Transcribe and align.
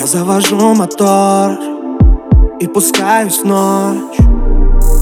Я 0.00 0.06
завожу 0.06 0.74
мотор 0.74 1.58
и 2.58 2.66
пускаюсь 2.66 3.40
в 3.40 3.44
ночь. 3.44 4.18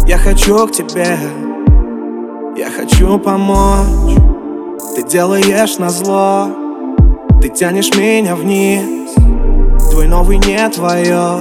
Я 0.07 0.19
хочу 0.19 0.67
к 0.67 0.73
тебе, 0.73 1.17
я 2.57 2.71
хочу 2.71 3.19
помочь. 3.19 4.17
Ты 4.97 5.05
делаешь 5.05 5.79
на 5.79 5.91
зло, 5.91 6.49
ты 7.41 7.49
тянешь 7.49 7.95
меня 7.95 8.35
вниз. 8.35 9.15
Твой 9.91 10.09
новый 10.09 10.39
не 10.39 10.69
твое, 10.71 11.39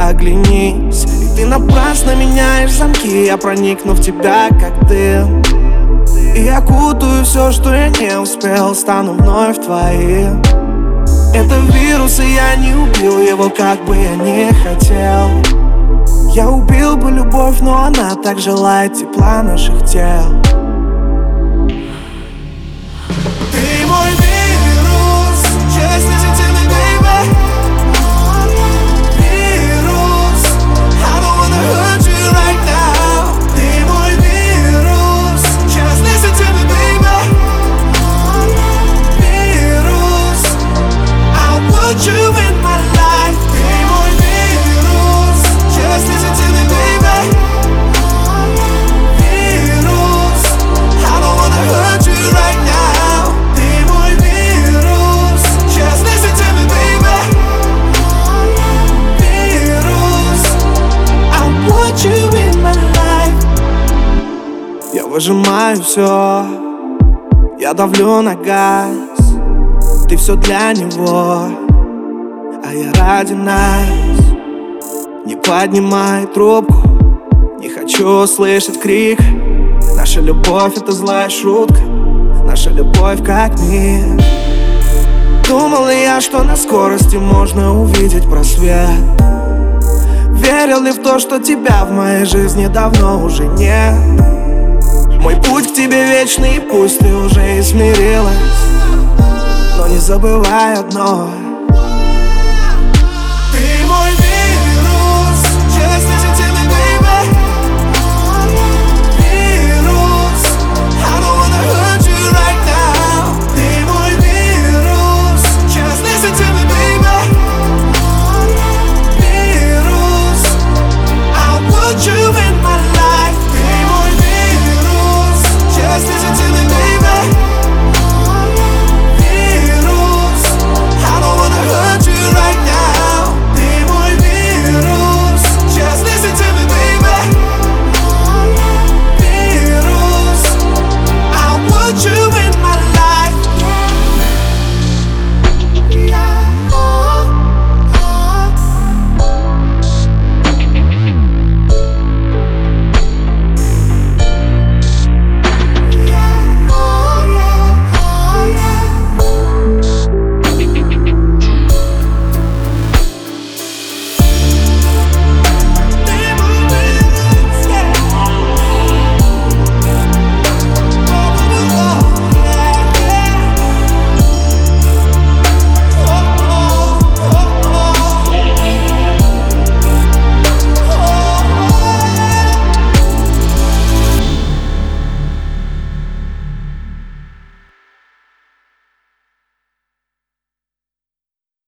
оглянись. 0.00 1.04
И 1.04 1.36
ты 1.36 1.46
напрасно 1.46 2.14
меняешь 2.14 2.72
замки. 2.72 3.26
Я 3.26 3.36
проникну 3.36 3.92
в 3.92 4.00
тебя, 4.00 4.48
как 4.48 4.88
ты 4.88 5.24
И 6.36 6.48
окутаю 6.48 7.24
все, 7.24 7.52
что 7.52 7.74
я 7.74 7.88
не 7.88 8.18
успел. 8.18 8.74
Стану 8.74 9.12
вновь 9.12 9.64
твоим. 9.64 10.42
Это 11.32 11.54
вирус, 11.72 12.18
и 12.20 12.34
я 12.34 12.56
не 12.56 12.74
убил 12.74 13.20
его, 13.20 13.48
как 13.50 13.84
бы 13.84 13.96
я 13.96 14.16
не 14.16 14.52
хотел. 14.52 15.28
Я 16.34 16.48
убил 16.48 16.96
бы 16.96 17.10
любовь, 17.10 17.60
но 17.60 17.84
она 17.84 18.14
так 18.16 18.38
желает 18.38 18.94
тепла 18.94 19.42
наших 19.42 19.84
тел 19.84 20.59
Я 65.20 65.22
выжимаю 65.22 65.82
все, 65.82 66.46
я 67.58 67.74
давлю 67.74 68.22
на 68.22 68.34
газ. 68.36 68.88
Ты 70.08 70.16
все 70.16 70.34
для 70.34 70.72
него, 70.72 71.42
а 72.64 72.72
я 72.72 72.90
ради 72.94 73.34
нас. 73.34 73.86
Не 75.26 75.36
поднимай 75.36 76.24
трубку, 76.24 76.88
не 77.58 77.68
хочу 77.68 78.26
слышать 78.26 78.80
крик. 78.80 79.20
Наша 79.94 80.22
любовь 80.22 80.78
это 80.78 80.92
злая 80.92 81.28
шутка, 81.28 81.82
наша 82.46 82.70
любовь 82.70 83.22
как 83.22 83.60
мир. 83.60 84.22
Думал 85.46 85.90
я, 85.90 86.22
что 86.22 86.42
на 86.44 86.56
скорости 86.56 87.16
можно 87.16 87.78
увидеть 87.78 88.24
просвет. 88.24 88.88
Верил 90.30 90.80
ли 90.82 90.92
в 90.92 91.02
то, 91.02 91.18
что 91.18 91.38
тебя 91.40 91.84
в 91.84 91.92
моей 91.92 92.24
жизни 92.24 92.68
давно 92.68 93.22
уже 93.22 93.46
нет 93.48 94.29
Мой 95.22 95.36
путь 95.36 95.72
к 95.72 95.74
тебе 95.74 96.06
вечный, 96.06 96.60
пусть 96.60 96.98
ты 96.98 97.14
уже 97.14 97.58
и 97.58 97.62
смирилась. 97.62 98.36
Но 99.76 99.86
не 99.88 99.98
забывай 99.98 100.74
одно 100.74 101.49